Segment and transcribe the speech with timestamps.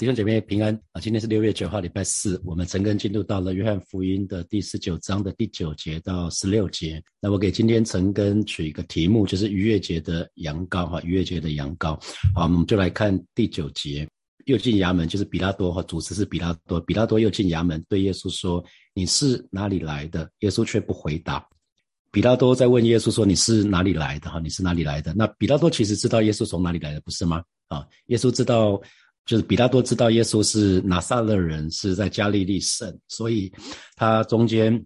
[0.00, 1.00] 弟兄姐妹平安啊！
[1.02, 7.02] 今天是六月九号，礼拜四，我们陈根进入到了约翰福音的第十九章的第九节到十六节。
[7.20, 12.00] 那我给今天陈根取一个题目，就是逾越节的羊羔哈，逾越节的羊羔。
[12.34, 14.08] 好，我们就来看第九节，
[14.46, 18.64] 又进衙门，就是比拉多哈，主持是比拉多，比拉多又进衙门，对耶稣说
[18.96, 21.46] ：“你是哪里来的？”耶稣却不回答。
[22.10, 24.30] 比拉多在问耶稣说：“你是哪里来的？
[24.30, 27.44] 哈，你是哪里来的？”那比拉多其实知道耶稣从哪里来的，不是吗？
[27.68, 28.80] 啊，耶稣知道。
[29.30, 33.48] 就是比拉多知道耶稣是拿撒勒人，是在加利利圣，所以
[33.94, 34.84] 他中间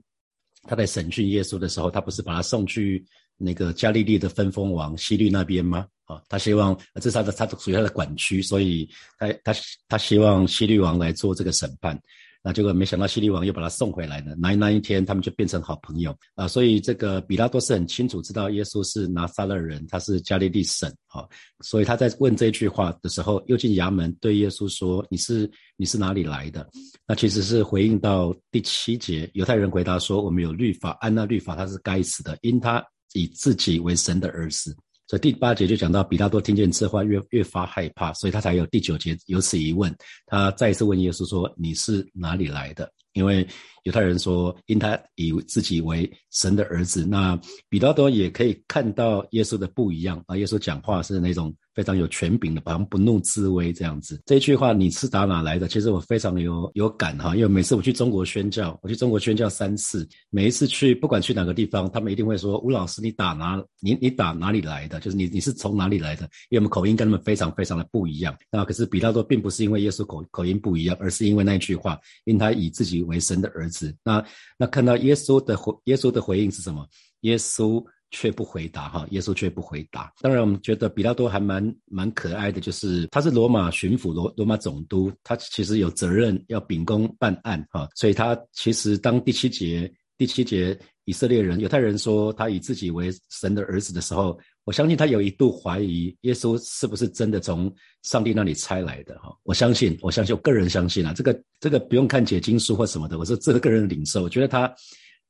[0.64, 3.02] 他在审讯耶稣的时候，他不是把他送去
[3.38, 5.86] 那个加利利的分封王西律那边吗？
[6.04, 8.86] 啊，他希望这是他的，他属于他的管区，所以
[9.18, 11.98] 他他他希望西律王来做这个审判。
[12.46, 14.34] 那结果没想到，希律王又把他送回来了。
[14.38, 16.46] 那那一天，他们就变成好朋友啊。
[16.46, 21.24] 所以这个比拉多是很清楚知道耶稣是拿撒勒人，他是加利利省啊。
[21.62, 26.68] 所以他在问这句话的时候，又进衙门对耶稣说：“你是你是哪里来的？”
[27.08, 39.94] 那其实是回应到第七节，犹太人回答说：“我们有律法，按那律法他是该死的，因他以自己为神的儿子。”所以第八节就讲到，比拉多听见这话越越发害怕，所以他才有第九节有此疑问。
[40.26, 43.46] 他再一次问耶稣说：“你是哪里来的？”因为
[43.84, 47.38] 犹太人说，因他以自己为神的儿子，那
[47.70, 50.36] 比拉多也可以看到耶稣的不一样啊。
[50.36, 51.54] 耶稣讲话是那种。
[51.74, 54.22] 非常有权柄的，好像不怒自威这样子。
[54.26, 55.66] 这一句话你是打哪来的？
[55.66, 65.00] 其实我非常的有有感哈，因为每次我去中国宣教，我去中国宣教三次，每一次去不管去哪个地方，他们一定会说吴老师你打哪你你打哪里来的？
[65.00, 66.22] 就是你你是从哪里来的？
[66.48, 68.32] 因为我们口音跟他们非常非常的不一样。
[68.52, 73.73] 那可是比拉多并不是因为耶稣口口音不一样，而是因为那句话，因他以自己为神的儿子。
[74.02, 74.24] 那
[74.58, 76.86] 那看到耶稣的回耶稣的回应是什么？
[77.20, 77.84] 耶稣。
[78.10, 80.12] 却不回答哈，耶稣却不回答。
[80.20, 99.34] 当然，我们觉得比拉多还蛮蛮可爱的，就是他是罗马巡抚罗罗马总督，他其实有责任要秉公办案哈，所以他其实当第七节第七节以色列人犹太人说他以自己为神的儿子的时候，我相信他有一度怀疑耶稣是不是真的从上帝那里差来的哈。
[99.42, 104.74] 我相信，我相信，我个人相信啊，这个这个不用看解经书或什么的，我是这个个人领受，我觉得他。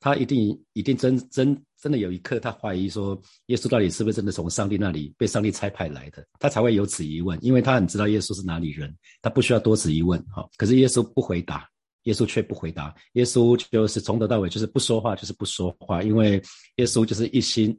[0.00, 6.22] 他一定一定真真真的有一刻，他怀疑说，耶稣到底是不是真的从上帝那里被上帝差派来的？
[6.38, 10.22] 他才会有此疑问，因为他很知道耶稣是哪里人，他不需要多此疑问。
[10.24, 11.66] 哈，可是耶稣不回答，
[12.02, 16.32] 耶稣却不回答，耶稣就是从头到尾就是不说话，就是不说话，因为
[16.76, 17.74] 耶稣就是一心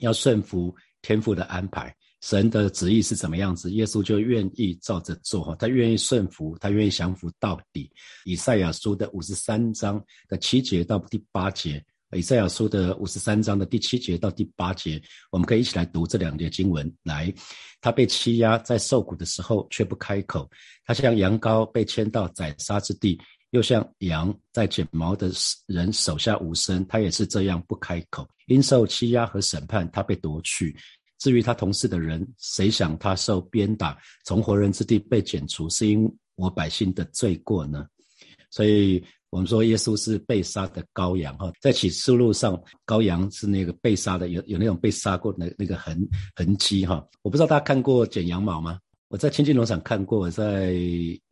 [0.00, 1.94] 要顺服天父的安排。
[2.22, 7.90] 神的旨意是怎么样子，耶稣就愿意照着做哈，他愿意顺服，他愿意降服到底。
[8.24, 15.02] 以赛亚书的五十三章的七节到第八节，以赛亚书的五十三章的第七节到第八节，
[15.32, 16.88] 我们可以一起来读这两节经文。
[17.02, 17.34] 来，
[17.80, 20.48] 他被欺压，在受苦的时候却不开口；
[20.84, 23.20] 他像羊羔被牵到宰杀之地，
[23.52, 25.30] 又像羊在剪毛的
[25.66, 28.26] 人手下无声，他也是这样不开口。
[28.46, 30.74] 因受欺压和审判，他被夺去。
[31.18, 37.86] 至于他同事的人，谁想他受鞭打，从活人之地被剪除，是因我百姓的罪过呢？
[38.50, 47.06] 所以，我们说耶稣是被杀的羔羊哈，在启示录上，羔羊是那个被杀的，有有那种被杀过的那个痕痕迹哈。
[47.20, 48.78] 我不知道大家看过剪羊毛吗？
[49.12, 50.72] 我在亲近农场看过，在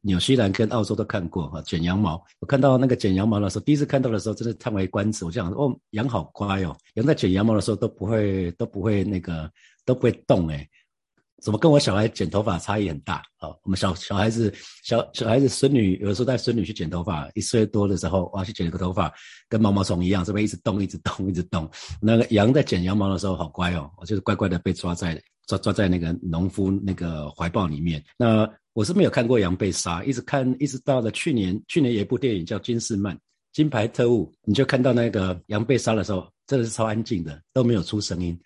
[0.03, 2.23] 纽西兰跟澳洲都看过哈，剪羊毛。
[2.39, 5.25] 我看到那个剪羊毛的时候，第一次看到的时候，真的叹为观止。
[5.25, 9.51] 我就想，哦，羊好乖哦，羊在剪羊毛的时候都不会都不会那个。
[9.87, 10.69] 都不会动哎，
[11.43, 13.49] 怎么跟我小孩剪头发差异很大啊？
[13.65, 14.53] 我们小小孩子
[14.85, 19.13] 小小孩子孙女有的时候带孙女去剪头发，一岁多的时候哇去剪一个头发，
[19.49, 21.69] 跟毛毛虫一样，这边一直动一直动一直动。
[22.01, 28.03] 那个羊在剪羊毛的时候好乖哦，我就是乖乖的被抓在抓抓在那个农夫那个怀抱里面。
[28.17, 33.19] 那我是没有看过羊被杀，一直看一直到了去年，去年有一部电影叫《金士曼
[33.53, 38.39] 金牌特务》，你就看到那个羊被杀的时候，真的是超安静的，都没有出声音。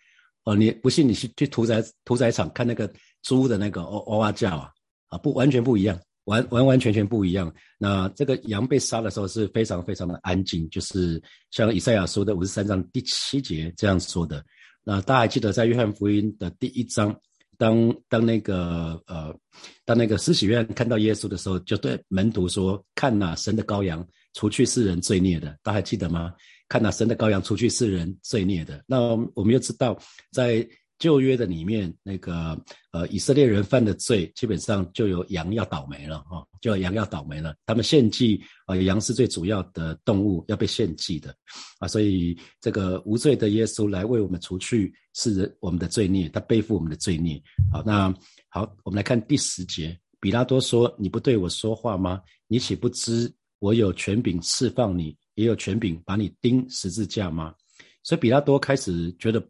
[0.44, 2.90] 哦，你不信你去去屠宰屠宰场看那个
[3.22, 4.70] 猪的那个哦哇哇叫啊
[5.08, 7.52] 啊不完全不一样，完完完全全不一样。
[7.78, 14.42] 那这个羊被杀的时候是非常非常的安静，就是像以赛亚说的五十三章第七节这样说的。
[14.84, 17.18] 那大家还记得在约翰福音的第一章，
[17.56, 19.34] 当当那个呃
[19.84, 26.32] 当那个施洗约翰看到耶稣的时候，就对门徒说：“看呐，神的羔羊，除去世人罪孽的。”大家还记得吗？
[26.66, 28.98] 看那神的羔羊除去世人罪孽的，那
[29.34, 29.98] 我们又知道，
[30.32, 30.66] 在
[30.98, 32.58] 旧约的里面，那个
[32.92, 37.54] 呃以色列人犯的罪，基本上就有羊要倒霉了哈，就有羊要倒霉了。
[37.66, 41.34] 他们献祭啊，羊是最主要的动物要被献祭的
[41.78, 47.42] 啊，所以这个无罪的耶稣来为我们除去是我们的罪孽，他背负我们的罪孽。
[47.72, 48.14] 好，那
[48.48, 49.98] 好，我们来看第十节。
[50.20, 52.18] 比拉多说：“你不对我说话吗？
[52.46, 57.54] 你岂不知我有权柄释放你，也有权柄把你钉十字架吗？”
[58.02, 59.46] 所以比拉多开始觉得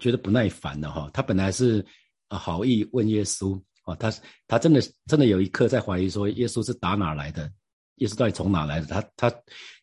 [0.00, 1.10] 觉得不耐烦了哈。
[1.12, 1.84] 他本来是
[2.28, 4.12] 啊好意问耶稣啊，他
[4.46, 7.50] 他真的真的有一刻在怀疑说耶稣是打哪来的。
[7.98, 8.86] 耶稣到底从哪来的？
[8.88, 9.32] 他他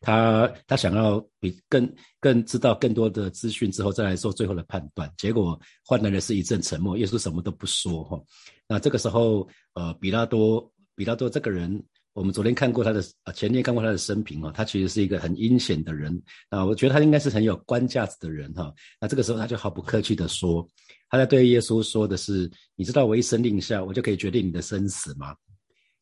[0.02, 5.10] 他他想要比更更知道更多的资讯之后再来做最后的判断。
[5.18, 8.22] 结果换来的是一阵沉默，耶稣什么都不说哈。
[8.68, 11.82] 那这个时候，呃，比拉多比拉多这个人，
[12.14, 16.66] 我们昨天看过他的啊，前天看过他的生平哦，他其实是一个很阴险的人啊。
[16.66, 18.74] 我觉得他应该是很有官架子的人哈。
[19.00, 20.68] 那这个时候他就毫不客气的说，
[21.10, 25.36] 他在对耶稣说的是：你知道我一声令下，我就可以决定你的生死吗？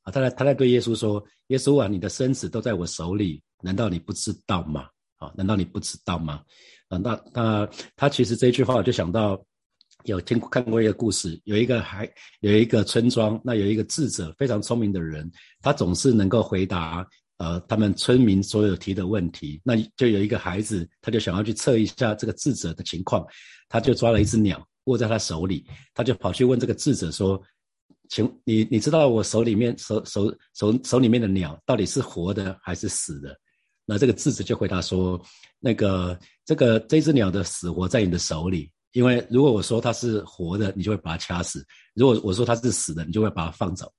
[0.01, 4.87] 啊，他在他在对耶稣说：“耶稣啊，你的生死都在我手里，难道你不知道吗？
[5.17, 6.41] 啊，难道你不知道吗？
[6.87, 9.39] 啊，那那他其实这句话，我就想到
[10.03, 12.09] 有听看过一个故事，有一个还
[12.41, 15.29] 有一个村庄，那有一个智者，非常聪明的人，
[15.61, 17.05] 他总是能够回答
[17.37, 19.61] 呃他们村民所有提的问题。
[19.63, 23.25] 那就有一个孩子，他就想要去测一下这个智者的情况，
[23.67, 27.41] 他就抓了一只鸟握在他手里，他就跑去问这个智者说。”
[28.11, 33.37] 请你你知道我手里面手手手手里面的鸟到底是活的还是死的？
[33.85, 35.21] 那这个智者就回答说：
[35.59, 41.59] 那个这个这只鸟的死活在你的手里，因为如果我说它是活的，你就会把它掐死；
[41.93, 43.91] 如果我说它是死的，你就会把它放走。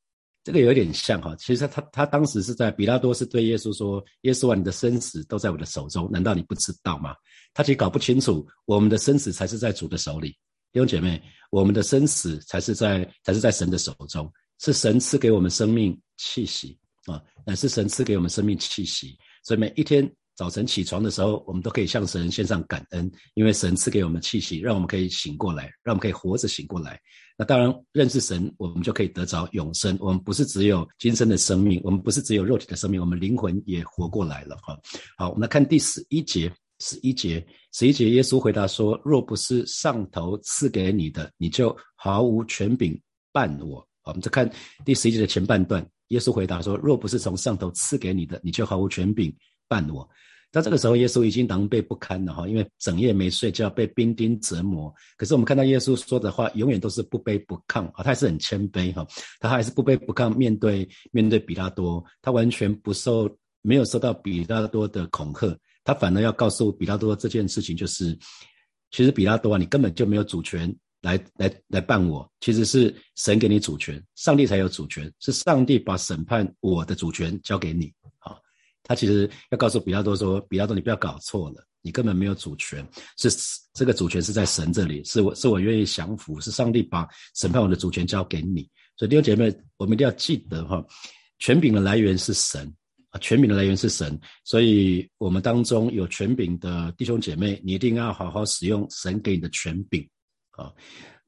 [0.43, 7.15] 这个有点像哈，其实他他当时是在比拉多是对耶稣说：耶稣啊，你的生死都在我的手中，难道你不知道吗？
[7.53, 10.31] 他其实搞不清楚，我们的生死才是在主的手里。
[10.73, 19.19] 弟兄姐妹，我们的生死才是在才是在神的手中，是神赐给我们生命气息啊，乃是神赐给我们生命气息。
[19.45, 26.99] 所以每一天早晨起床的时候，我们都可以向神献上感恩，因为神赐给我们气息，让我们可以醒过来，让我们可以活着醒过来。
[27.37, 29.97] 那当然认识神，我们就可以得着永生。
[30.01, 34.79] 我们不是只有今生的生命，我们不是只有肉体的生命，我们灵魂也活过来了哈。
[35.17, 36.53] 好，我们来看第十一节。
[36.83, 42.99] 十一节，十一节，耶稣回答说：“若不是上头赐给你的，你就毫无权柄
[43.33, 44.51] 办我。”我们再看
[44.83, 49.31] 第十一节的前半段，耶稣回答说：“若不是从上头赐给你的，你就毫无权柄
[49.71, 50.07] 办我。”
[50.53, 54.93] 在这个时候，耶稣已经狼狈不堪了哈，因为整夜没睡觉，被兵丁折磨。
[55.17, 59.07] 可是我们看到耶稣说的话，永远都是不卑不亢啊，他还是很谦卑哈，
[59.39, 63.31] 他还是不卑不亢，面对面对比拉多，他完全不受，
[63.63, 65.57] 没有受到比拉多的恐吓。
[65.85, 68.19] 他反而要告诉比拉多这件事情，就是
[68.91, 77.93] 其实比拉多啊，你根本就没有主权来来来办我，其实是神给你主权，上帝才有主权，是上帝把审判我的主权交给你。
[78.85, 82.87] 他其实要告诉比拉多说，比拉多你不要搞错了，你根本没有主权，
[83.17, 83.29] 是
[83.75, 88.69] 这个主权是在神这里，是我是我愿意降服，是上帝把审判我的主权交给你。
[88.97, 90.85] 所以弟兄姐妹，我们一定要记得哈，
[91.39, 92.73] 权柄的来源是神。
[93.11, 100.09] 啊，权柄的来源是神，所以我们当中有权柄的弟兄姐妹，你一定要好好使用神给你的权柄
[100.53, 100.73] 啊。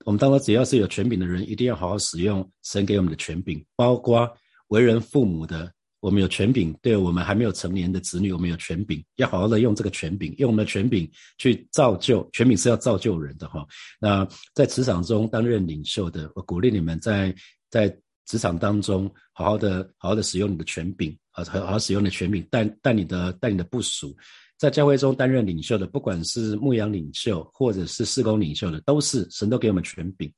[0.05, 4.33] 我们当中只要是有权柄的人，一定要好好使用神给我们的权柄，包括
[4.69, 5.73] 为人父母的，
[6.03, 12.29] 我们有权柄；对我们还没有成年的子女，我们有权柄，要好好的用这个权柄，用我们的权柄去造就。
[12.33, 13.67] 权柄是要造就人的哈。
[13.99, 17.35] 那在职场中担任领袖的，我鼓励你们在
[17.71, 17.97] 在。
[18.25, 24.17] 职场当中，好好的、好好的使用你的权柄啊，好好使用你的权柄，带带你的、带你的部署，
[24.57, 30.33] 在教会中担任领袖的，不管是牧羊领袖或者是事工领袖的，都是神都给我们权柄，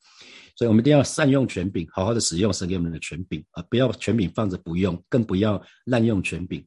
[0.56, 6.64] 所以我们一定要善用权柄，好好的使用神给我们的权柄啊，不要权柄放着不用，更不要滥用权柄。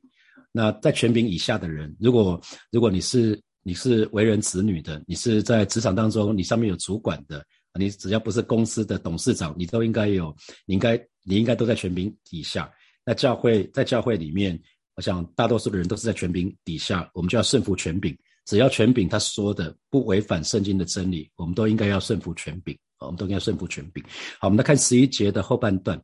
[0.51, 2.39] 那在权柄以下的人，如果
[2.71, 7.45] 如果你是你是为人子女的，你是在职场当中，你上面有主管的。
[7.79, 12.67] 你只要不是公司的董事长，你都应该有，你应该你应该都在权柄底下。
[13.05, 14.59] 那教会在教会里面，
[14.95, 18.17] 我想大多数的人都是在权柄底下，我们就要顺服权柄。
[18.45, 22.75] 只要权柄他说的不违反圣经的真理，我们都应该要顺服权柄。
[22.99, 24.03] 我们都应该顺服权柄。
[24.39, 26.01] 好，我们来看十一节的后半段，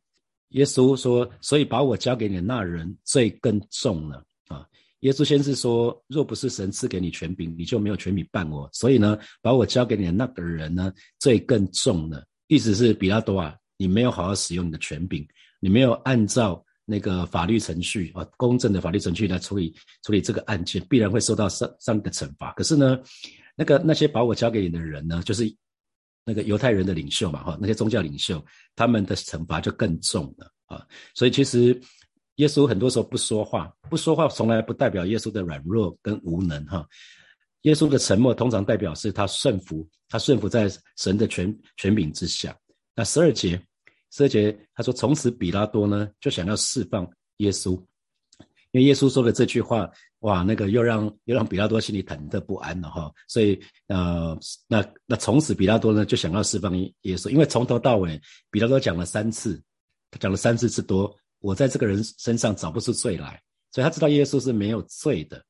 [0.50, 4.66] 耶稣说：“所以把我交给你的那人罪更重了。”啊。
[5.00, 8.66] 耶稣先是说：“若不是神赐给你权柄，你就没有权柄办我。
[8.72, 12.24] 所以呢，把我交给你的那个人呢，罪更重了。
[12.46, 15.26] 意思是比拉多啊，你没有好好使用你的权柄，
[15.60, 22.52] 你没有按照那个法律程序啊，公正的法律程序来处理处理这个案件，必然会受到上上的惩罚。
[22.52, 22.98] 可是呢，
[23.56, 25.44] 那个那些把我交给你的人呢，就是
[26.24, 30.86] 那个犹太人的领袖嘛，哈，那些宗教领袖，他们的惩罚就更重了啊。
[31.14, 31.80] 所以其实。”
[32.38, 36.84] 耶稣很多时候不说话，不说话从来不代表耶稣的软弱跟无能哈。
[37.62, 42.52] 耶稣的沉默通常代表是他顺服，他顺服在神的权权柄之下。
[42.96, 43.50] 那十二节，
[44.10, 47.80] 十二节他说，从此比拉多呢就想要释放耶稣，
[48.74, 49.88] 因为耶稣说的这句话，
[50.18, 53.08] 哇，那个又让又让比拉多心里忐忑不安了哈。
[53.28, 59.62] 所以呃，那那从此比拉多呢就想要释放耶稣，因为从头到尾比拉多讲了三次，
[60.10, 63.40] 他讲了三次之多，我在这个人身上找不出罪来，
[63.70, 65.40] 所以他知道耶稣是没有罪的。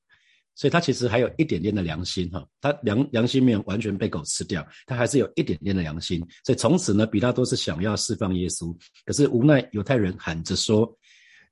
[0.56, 6.24] 所以他其实还有一点点的良心哈，他良良心没有完全被狗吃掉，他还是有一点点的良心。
[6.44, 8.72] 所以从此呢，比拉多是想要释放耶稣，
[9.04, 10.86] 可是无奈犹太人喊着说：“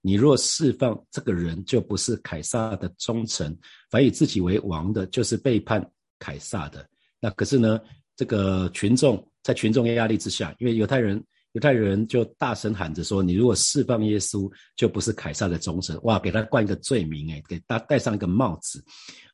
[0.02, 3.50] 你若释放这个人，就不是凯撒的忠臣；
[3.90, 5.82] 凡以自己为王的，就是背叛
[6.18, 6.87] 凯撒的。”
[7.18, 7.80] 那可是呢，
[8.14, 11.25] 这个群众在群众压力之下，因为犹太人。
[11.54, 18.82] 犹太人就大声喊着说：“你如果释放耶稣，就不是凯撒的忠臣。”哇，给他冠一个罪名，诶，给他戴上一个帽子。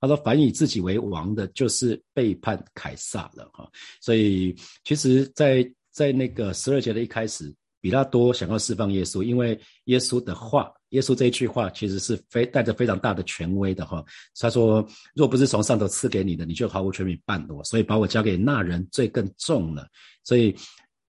[0.01, 3.71] 他说：“凡以自己为王的，就是背叛凯撒了。”哈，
[4.01, 14.05] 所以其实，在在那个十二节的一开始，比拉多想要释放耶稣，因为耶稣的话，耶稣这一句话其实是非带着非常大的权威的哈。
[14.39, 19.87] 他说：“若不是从上头赐给你的，你就毫无权柄办我，所以把我交给那人，罪更重了。”
[20.25, 20.55] 所以。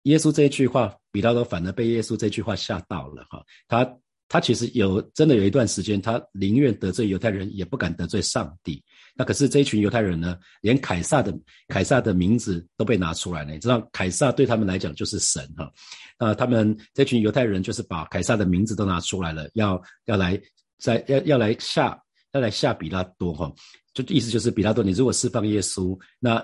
[0.07, 3.41] 耶稣这一句话，比拉多反而被耶稣这句话吓到了哈。
[3.69, 3.89] 他
[4.29, 8.83] 他其实有真的有一段时间，他宁愿得罪犹太人，也不敢得罪上帝。
[9.15, 11.37] 那可是这一群犹太人呢，连凯撒的
[11.69, 13.53] 凯撒的名字都被拿出来了。
[13.53, 15.71] 你知道，凯撒对他们来讲就是神哈。
[16.19, 20.41] 那他们这群犹太人就是把凯撒的名字都拿出来了，要要来
[20.79, 22.01] 在要要来吓
[22.33, 23.53] 要来吓比拉多哈。
[23.93, 26.43] 就意思就是比拉多，你如果释放耶稣，那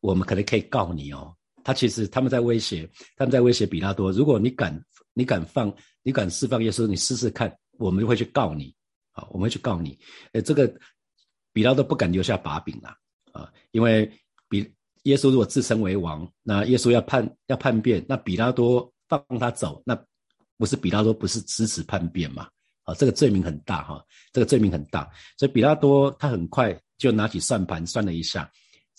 [0.00, 1.34] 我们可能可以告你哦。
[1.62, 4.10] 他其实他们在威胁，他们在威胁比拉多。
[4.10, 5.70] 如果你敢，你敢放，
[6.02, 8.74] 你敢释放耶稣，你试试看，我们就会去告你。
[9.12, 9.98] 好，我们会去告你。
[10.32, 10.72] 呃，这个
[11.52, 12.94] 比拉多不敢留下把柄了
[13.32, 14.10] 啊，因为
[14.48, 14.68] 比
[15.04, 19.98] 耶稣如果自称为王，那耶稣要叛要叛变，那比拉多放他走，那
[20.56, 22.48] 不是比拉多不是支持叛变嘛？
[22.84, 28.50] 啊，这个罪名很大哈，这个罪名很大，所以比拉多他很快就拿起算盘算了一下，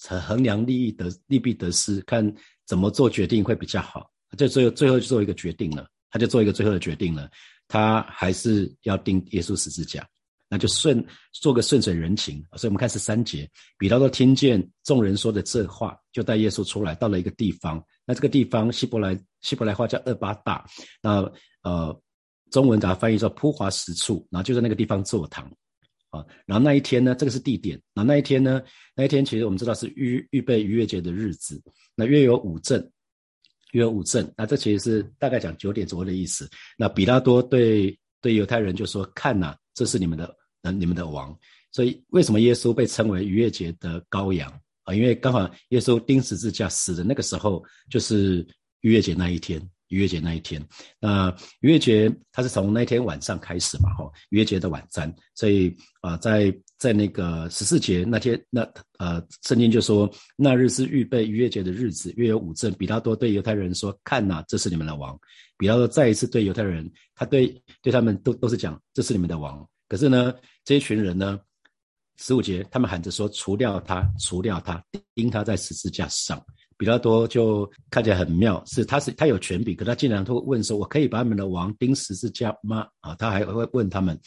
[0.08, 2.36] 衡衡量利益得利弊得失，看。
[2.70, 4.12] 怎么做决定会比较好？
[4.38, 7.28] 就最后最后就做一个决定了，他就做一个最后的决定了，
[7.68, 10.08] 他还是要钉耶稣十字架，
[10.50, 12.44] 那就顺做个顺水人情。
[12.58, 17.82] 所以我们看十三节，比拉多听见众人说的这话，就带耶稣出来，到了一个地方。
[18.06, 20.66] 那这个地方希伯来希伯来话叫厄巴大，
[21.02, 22.02] 那呃
[22.52, 25.50] 中文把它翻译叫铺华石处，然后就在那个地方坐堂。
[26.10, 27.80] 啊，然后那一天呢，这个是地点。
[27.94, 28.60] 那那一天呢，
[28.96, 31.62] 那一天其实我们知道是预预备逾越节的日子。
[31.94, 32.82] 那约有五正，
[33.74, 34.28] 约有五正。
[34.36, 36.50] 那这其实是大概讲九点左右的意思。
[36.76, 41.38] 那比拉多对对犹太人就说：“看呐，这是你们的，那，你们的王。”
[41.72, 44.52] 所以为什么耶稣被称为逾越节的羔羊
[44.84, 44.94] 啊？
[44.94, 48.46] 因为刚好耶稣钉十字架死的那个时候，就是
[48.82, 49.62] 逾越节那一天。
[49.90, 50.64] 逾越节那一天，
[51.00, 58.62] 那逾越节它是从那天晚上开始嘛，哈，逾越节的晚餐，所以啊，在在那个十四节那天，那
[59.00, 62.72] 呃，圣经就说那日是预备逾越节的日子，约有五正。
[62.74, 65.20] 比拉多对犹太人说：“看呐，这是你们的王。”
[65.58, 67.48] 比拉多再一次对犹太人，他对
[67.82, 71.38] 对他们都都是讲：“这是你们的王。”可是呢，这一群人呢，
[72.16, 74.82] 十五节他们喊着说：“除掉他，除掉他，
[75.14, 76.42] 钉他在十字架上。”
[76.78, 84.18] 比拉多就看起来很妙，是他是他有权柄，可他竟然会问说：“我可以把他们的王钉十字架吗？”啊，他还会问他们，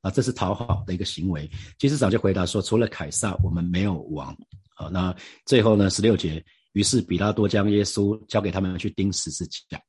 [0.00, 1.48] 啊，这是讨好的一个行为。
[1.78, 4.36] 其实早就回答说：“除了凯撒，我们没有王。”
[4.74, 9.80] 好，那最后呢，十六节，于是比拉多将耶稣交给他们去钉十字架。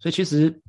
[0.00, 0.62] 所以其实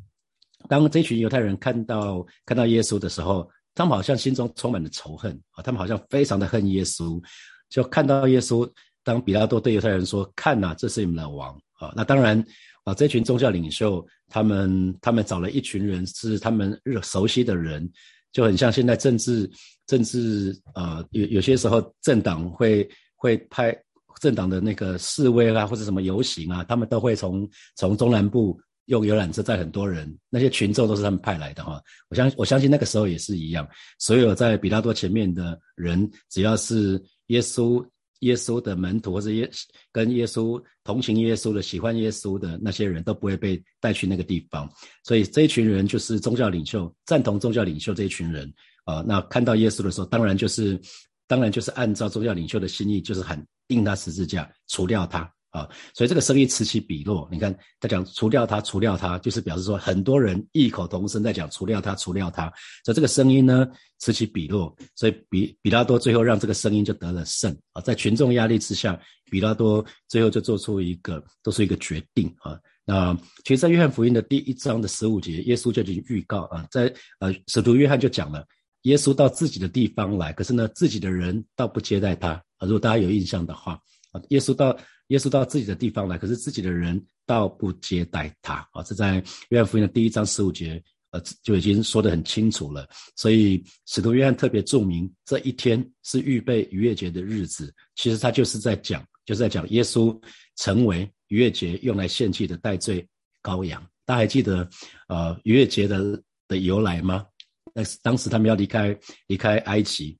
[0.68, 7.22] 当这群犹太人看到看到耶稣的时候，他们好像心中充满了仇恨啊，他们好像非常的恨耶稣，
[7.69, 8.69] 就看到耶稣。
[9.03, 12.43] 当比拉多对犹太人说：“看呐，这是你们的王啊！”那当然
[12.84, 17.89] 啊，这群宗教领袖他们他们找了一群人是他们熟悉的人，
[18.34, 19.50] 就很像现在政治
[19.86, 23.74] 政治呃有有些时候政党会会派
[24.19, 31.82] 政党的那个示威啊或者什么游行啊，他们都会从从中南部用游览车载很多人，那些群众都是他们派来的哈。
[32.10, 33.65] 我相我相信那个时候也是一样，
[34.00, 37.82] 所有在比拉多前面的人，只要是耶稣。
[38.22, 39.48] 耶稣的门徒或者耶
[39.91, 44.67] 跟耶稣同情耶稣的、喜欢耶稣的那些人都不会被带去那个地方，
[45.03, 48.51] 所以这一群人就是宗教领袖，赞同宗教领袖这一群人
[48.86, 49.06] 啊。
[49.08, 50.82] 那看到耶稣的时候，当然就是，
[51.27, 55.32] 当然就是按照宗教领袖的心意，就是很钉他十字架，除掉他。
[55.50, 57.27] 啊，所以这个声音此起彼落。
[57.32, 62.51] 你看他讲除掉他，除掉他，就是表示说很多人异口同声在讲除掉他，除掉他。
[62.84, 67.82] 所以这个声音呢此起彼落，所以比比拉多最后让这个声音就得了胜啊。
[67.82, 69.00] 在群众压力之下，
[69.32, 72.60] 比拉多最后就做出一个做出一个决定啊。
[72.86, 73.13] 那
[73.44, 78.46] 其实，在约翰福音的第一章的十五节，耶稣就已经预告啊，在呃使徒约翰就讲了，
[78.84, 82.62] 耶稣到自己的地方来，可是呢，自己的人倒不接待他啊。
[82.62, 83.74] 如果大家有印象的话
[84.13, 84.77] 啊，耶稣到
[85.08, 88.84] 耶稣到自己的地方来，可是自己的人倒不接待他啊。
[88.84, 90.84] 这在约翰福音的第一章十五节。
[91.12, 92.86] 呃，就已经说得很清楚了。
[93.16, 97.74] 所以使徒约翰特别注明，这一天是预备逾越节的日子。
[97.96, 100.14] 其实他就是在讲，就是在讲耶稣
[100.58, 103.08] 成为逾越节用来献祭的代罪
[103.42, 103.82] 羔羊。
[104.04, 104.70] 大家还记得
[105.08, 107.26] 呃逾越节的的由来吗？
[107.74, 108.94] 那当时他们要离开
[109.28, 110.18] 离开埃及，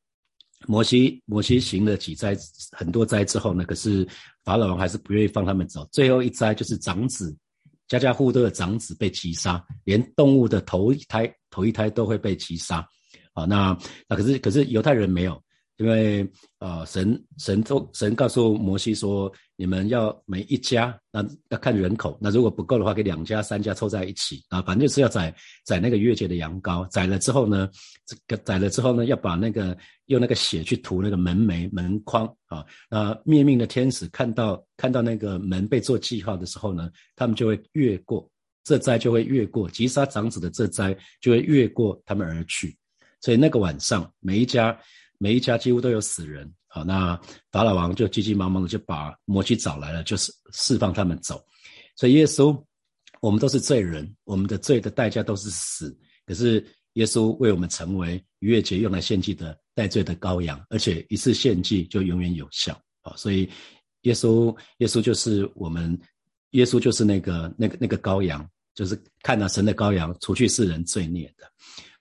[0.66, 2.36] 摩西摩西行了几灾
[2.72, 4.08] 很多灾之后呢，可是
[4.44, 5.88] 法老王还是不愿意放他们走。
[5.92, 7.36] 最后一灾就是长子。
[7.88, 12.86] 家家户户都有长子被击杀，连动物的头一胎头一胎都会被击杀。
[13.32, 13.78] 啊，那
[14.10, 15.42] 那可是可是犹太人没有。
[15.78, 16.28] 因为
[16.60, 25.32] 呃，神神都神告诉摩西说，你们要每一家那要看人口，那如果不够的话，给两家三家凑在一起啊，反正就是要宰
[25.66, 27.70] 宰那个月节的羊羔，宰了之后呢，
[28.08, 38.28] 这个宰了之后呢，要把那个用那个血去涂那个门楣门框啊，那灭命的天使看到看到那个门被做记号的时候呢，他们就会越过
[38.64, 42.76] 这灾就会越过击杀长子的这灾就会越过他们而去，
[43.22, 44.76] 所以那个晚上每一家。
[45.18, 47.20] 每一家几乎都有死人，好，那
[47.52, 51.44] 法老王就急急忙忙的就把摩西找来了，就是释放他们走。
[51.96, 52.64] 所以耶稣，
[53.22, 55.98] 我们都是罪人，我们的罪的代价都是死。
[56.26, 62.80] 可是耶稣为我们成为逾越节用来献祭的代罪的羔羊，而且一次献祭就永远有效。
[63.02, 63.50] 好，所以
[64.02, 66.00] 耶稣，耶稣就是我们，
[66.52, 71.50] 耶稣就是那个那个那个羔羊，就是看到神的羔羊，除去世人罪孽的。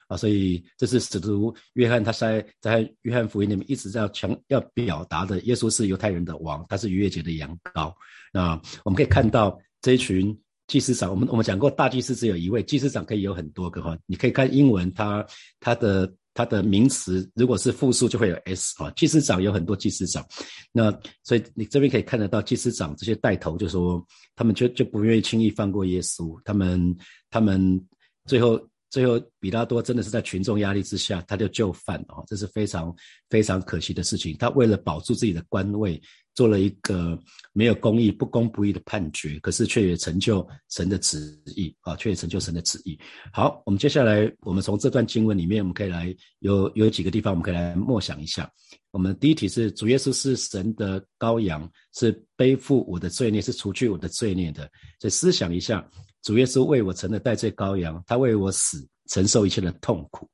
[0.08, 7.92] 啊，所以这是使徒约翰他在在约翰福音里面一直在强要表达的，耶稣是犹太人的王，他是逾越节的羊羔。
[8.32, 13.98] 那我们可以看到这一群祭司长，我们我们讲过大祭司只有一位，祭司长可以有很多个哈。
[14.06, 15.26] 你可以看英文，它
[15.58, 18.88] 它的它的名词如果是复数就会有 s 哈。
[18.92, 20.25] 祭司长有很多祭司长，
[20.71, 24.00] 那所以你这边可以看得到祭司长这些带头，就说
[24.36, 26.97] 他们就就不愿意轻易放过耶稣，他们
[27.28, 27.84] 他们
[28.26, 28.56] 最后。
[28.88, 32.94] 最后，比拉多真的是在群众压力之下，他就就范哦，这是非常
[33.28, 34.36] 非常可惜的事情。
[34.38, 36.00] 他为了保住自己的官位，
[36.34, 37.18] 做了一个
[37.52, 42.99] 没有公义、不公不义的判决，可是却也成就神的旨意啊，却也成就神的旨意。
[43.32, 48.50] 好，我们接下来，我们从这段经文里面，我们可以来有有几个地方，我们可以来默想一下。
[48.92, 54.62] 我们第一题是：主耶稣是神的羔羊，是背负我的罪孽，是除去我的罪孽的。
[55.00, 55.86] 所以思想一下。
[56.26, 60.28] 主耶稣为我成了代罪羔羊，他为我死，承受一切的痛苦。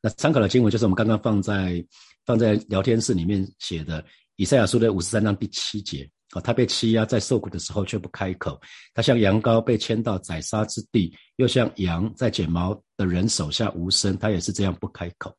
[0.00, 1.84] 那参考的经文就是我们刚刚放在
[2.24, 4.02] 放在聊天室里面写的
[4.36, 8.58] 以赛亚书的五十三章第七节啊，他被欺压，在受苦的时候却不开口，
[8.94, 15.30] 他像羊羔被牵到宰杀之地，又像羊在剪毛的人手下无声，他也是这样不开口。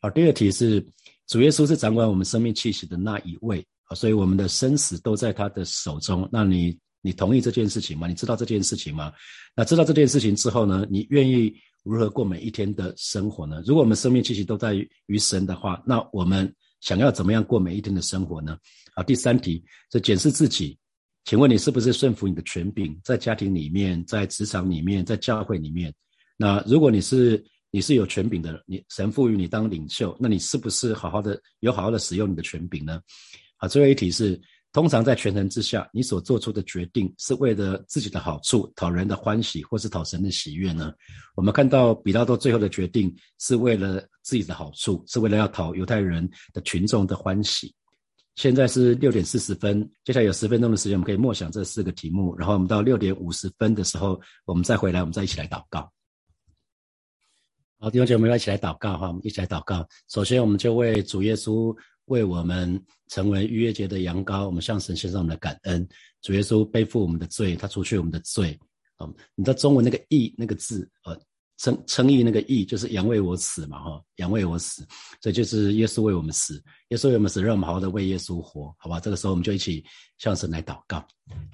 [0.00, 0.80] 好，第二题是
[1.26, 6.28] 主耶稣是掌管我们生命气息的那一位啊，所以我们的生死都在他的手中。
[6.30, 6.78] 那你？
[7.08, 8.06] 你同意这件事情吗？
[8.06, 9.10] 你知道这件事情吗？
[9.56, 10.86] 那知道这件事情之后呢？
[10.90, 11.50] 你愿意
[11.82, 13.62] 如何过每一天的生活呢？
[13.64, 14.74] 如果我们生命气息都在
[15.06, 18.58] 于神的话，那我们想要怎么样过每一天的生活呢？
[18.94, 20.78] 好，第三题是检视自己，
[21.24, 25.90] 请问你是不是顺服你的权柄，在家庭里面，在职场里面，在教会里面？
[26.36, 33.00] 那如果你是你是有权柄的，你神赋予你当领袖，那你是不是好好的有好好的使用你的权柄呢？
[33.56, 34.38] 好，最后一题是。
[34.78, 40.94] 通常在权衡之下，你所做出的决定是为了自己的好处、讨人的欢喜，或是讨神的喜悦呢？
[41.34, 47.74] 我们看到比拉多最后的决定是为了自己的好处，是为了要讨犹太人的群众的欢喜。
[48.36, 55.90] 现在是六点四十分，接下来有十分钟的时间，我们可以默想这四个题目，然后我们到六点五十分的时候，我们再回来，我们再一起来祷告。
[57.80, 59.84] 好，弟兄姐妹，我们一起来祷告哈，我们一起来祷告。
[60.08, 61.76] 首先，我们就为主耶稣。
[62.08, 65.86] 为我们成为逾越节的羊羔，我们向神献上我们的感恩。
[66.22, 68.58] 主耶稣背负我们的罪，他除去我们的罪。
[68.96, 71.16] 啊，你知道中文那个义那个字，呃，
[71.58, 74.84] 称称义那个义就是羊为我死嘛，哈，羊为我死，
[75.20, 78.98] 所以就是耶稣为我们死，耶稣为我们死，让我们好好的为耶稣活，好吧？
[78.98, 79.84] 这个时候我们就一起
[80.18, 81.06] 向神来祷告，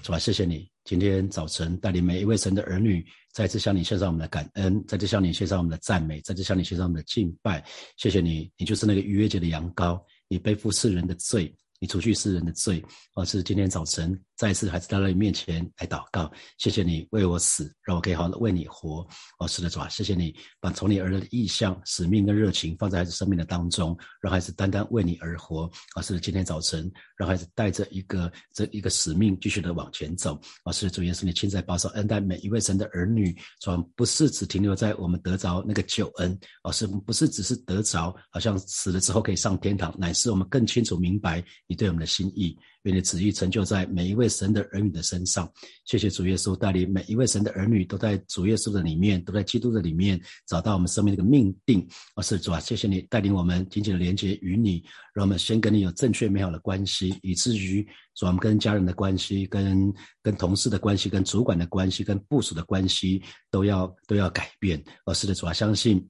[0.03, 0.19] 是吧？
[0.19, 7.63] 谢谢你今天早晨带领每一位神的儿女，再次向你献上我们的感恩，再次向你献上我们的赞美，再次向你献上我们的敬拜。
[7.99, 10.01] 谢谢你，你就是那个逾越节的羊羔。
[10.29, 12.85] 你背负世人的罪，你除去世人的罪，
[13.15, 16.31] 而是今天早晨再一次还是到你面前来祷告。
[16.59, 19.07] 谢谢你为我死，让我可以好的为你活。
[19.39, 25.71] 哦，是的，主啊，谢谢你把从你而来的意向、使命跟热情放在孩子生命的当中，让孩子单单为你而活。
[25.95, 30.41] 啊，是的，今天早晨让孩子带着一个这一个使命继续的往前走。
[30.65, 42.57] 啊，是的，主耶稣，你亲自保守恩待每一位神的儿女，主不是只停留在我们得着那个救恩，而是不是只是得着，好像死了之后可以上天堂，乃是我们更清楚明白你对我们的心意。
[42.85, 45.51] 愿你旨意成就在每一位神的儿女的身上。
[45.87, 51.87] 谢谢主耶稣带领每一位神的儿女都在主耶稣的里面，都在基督的里面找到我们生命的一个命定。
[52.15, 57.83] 啊，是主啊，谢谢你带领我们紧紧的连接与你，让我们先跟你有正确美好的关系，以至于
[58.15, 59.93] 主我们跟家人的关系、跟
[60.23, 64.83] 跟同事的关系、跟主管的关系、跟部属的关系都要都要改变。
[65.07, 66.07] 而是的主啊，相信。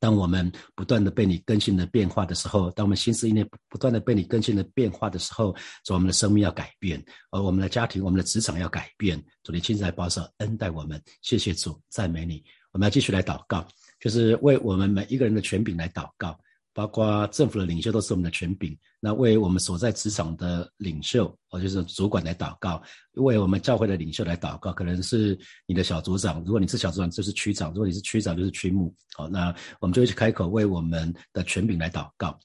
[0.00, 9.22] 当我们不断的被你更新的变化的时候，当我们心思意念不断的被你更新的变化的时候，主，我们的生命要改变，而我们的家庭、我们的职场要改变。
[9.42, 12.42] 主，你亲自来保守、恩待我们，谢谢主，赞美你。
[12.72, 13.66] 我们要继续来祷告，
[14.00, 16.36] 就是为我们每一个人的权柄来祷告。
[16.74, 22.82] 包括政府的领袖都是我们的权柄，那为我们所在职场的领袖，或就是主管来祷告，
[23.12, 32.38] 为我们教会的领袖来祷告，可能是你的小组长，如果你是小组长就是区长，如果你是区长就是区牧，好，那我们就一起开口为我们的权柄来祷告。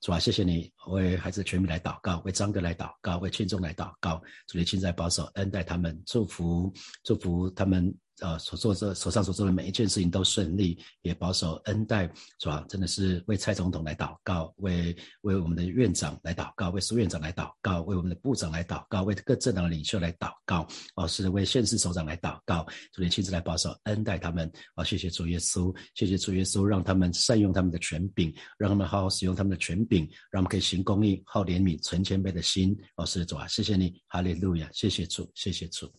[0.00, 6.72] 主啊，谢谢你为孩子的权柄来祷告，为张哥来祷告，为群众来祷告，主你亲在保守恩待他们，祝福
[7.02, 7.94] 祝福他们。
[8.20, 12.02] 呃，所做这手上所做的每一件事情都顺利，也保守恩待，
[12.38, 12.62] 是吧？
[12.68, 35.90] 真的是为蔡总统来祷告，为为我们的院长来祷告，为苏院长来祷告，为我们的部长来祷告，为各政党领袖来祷告，哦，是为县市首长来祷告，主你亲自来保守恩待他们，哦，谢谢主耶稣，谢谢主耶稣，让他们善用他们的权柄，让他们好好使用他们的权柄，让我们可以行公益、好怜悯、存谦卑的心，哦，是主啊，谢谢你，哈利路亚，谢谢主，谢谢主。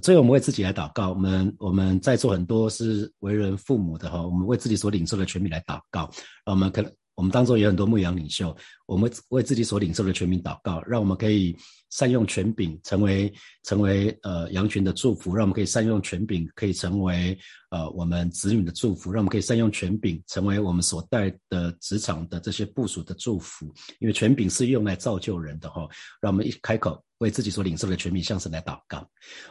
[0.00, 1.10] 最后，我们为自己来祷告。
[1.10, 6.10] 我们我们在座很多是为人父母的哈，我们为自己所领受的权利来祷告。
[6.46, 8.56] 我们可能我们当中有很多牧羊领袖，
[8.92, 11.56] 我们为自己所领受的权柄祷告，让我们可以
[11.88, 13.32] 善用权柄，成为
[13.64, 17.36] 成为呃羊群的祝福；让我们可以善用权柄，可以成为
[17.70, 23.72] 呃我们子女的祝福；让我们可以善用权柄，成为我们所带的职场的这些部署的祝福。
[23.98, 25.88] 因为权柄是用来造就人的哈，
[26.20, 27.02] 让我们一开口。
[27.22, 28.98] 为自己所领受的权柄向神来祷告，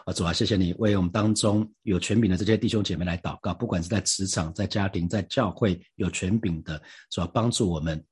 [0.03, 8.03] 啊主啊，谢谢你为我们当中有权柄的这些弟兄姐妹来祷告，不管是在职场、在家庭、在教会有权柄的，主要帮助我们。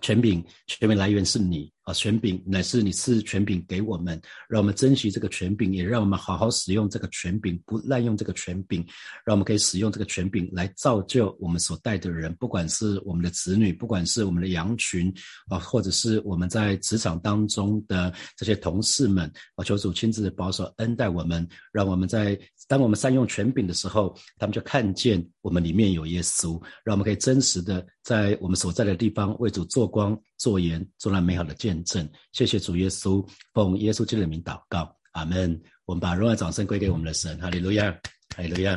[0.00, 1.94] 权柄，权柄来源是你啊！
[1.94, 8.84] 权柄乃是你赐权柄给我们，让我们珍惜这个权柄，也让我们好好使用这个权柄，不滥用这个权柄，
[9.24, 15.12] 让我们可以使用这个权柄来造就我们所带的人，不管是我们的子女，不管是我们的羊群
[15.48, 29.88] 啊，或者是我们在职场当中的这些同事们啊，求主亲自保守恩待我们，让我们在当我们善用权柄的时候，他们就看见我们里面有耶稣，让我们可以真实的在我们所在的地方为主做。
[29.94, 32.08] 光做盐，做那美好的见证。
[32.32, 35.60] 谢谢主耶稣，奉耶稣基督的名祷告，阿门。
[35.86, 37.92] 我们把荣耀掌声归给我们的神，哈利路亚，
[38.36, 38.76] 哈利路亚。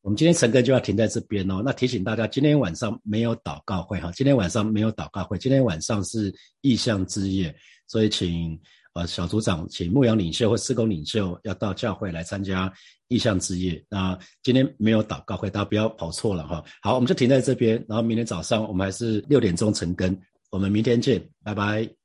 [0.00, 1.60] 我们今天晨更就要停在这边哦。
[1.62, 7.54] 那提醒大家，今天晚上没有祷告会哈，今天晚上没有祷告会，今天晚上是意象之夜，
[7.86, 8.58] 所以请
[8.94, 12.72] 呃小组长，请牧羊领袖或施工领袖要到教会来参加。
[13.10, 16.64] 意向之夜，那今天没有祷告会，大家不要跑错了哈。
[16.80, 20.16] 好，我们就停在这边，然后明天早上我们还是六点钟晨更，
[20.50, 21.99] 我们明天见，拜拜。